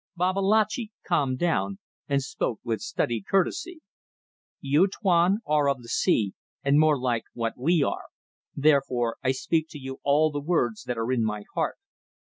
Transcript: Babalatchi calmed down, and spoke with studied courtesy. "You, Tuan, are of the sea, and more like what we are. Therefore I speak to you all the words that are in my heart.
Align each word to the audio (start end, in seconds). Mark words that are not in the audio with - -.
Babalatchi 0.17 0.91
calmed 1.05 1.37
down, 1.37 1.77
and 2.09 2.23
spoke 2.23 2.59
with 2.63 2.81
studied 2.81 3.27
courtesy. 3.27 3.81
"You, 4.59 4.87
Tuan, 4.87 5.41
are 5.45 5.69
of 5.69 5.83
the 5.83 5.89
sea, 5.89 6.33
and 6.63 6.79
more 6.79 6.97
like 6.97 7.25
what 7.35 7.53
we 7.55 7.83
are. 7.83 8.05
Therefore 8.55 9.17
I 9.23 9.31
speak 9.31 9.67
to 9.69 9.77
you 9.77 9.99
all 10.03 10.31
the 10.31 10.41
words 10.41 10.85
that 10.85 10.97
are 10.97 11.11
in 11.11 11.23
my 11.23 11.43
heart. 11.53 11.75